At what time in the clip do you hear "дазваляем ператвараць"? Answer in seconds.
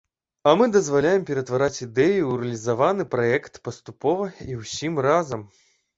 0.75-1.77